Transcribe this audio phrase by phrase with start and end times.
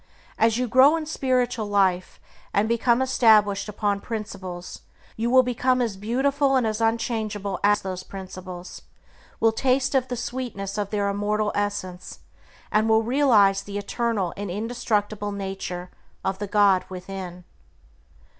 [0.39, 2.19] As you grow in spiritual life,
[2.55, 4.81] and become established upon principles,
[5.15, 8.81] you will become as beautiful and as unchangeable as those principles,
[9.39, 12.21] will taste of the sweetness of their immortal essence,
[12.71, 15.91] and will realize the eternal and indestructible nature
[16.25, 17.43] of the God within.